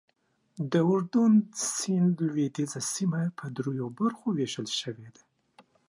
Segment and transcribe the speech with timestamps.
[0.71, 1.33] د اردن
[1.75, 5.23] سیند لوېدیځه سیمه په دریو برخو ویشل شوې ده.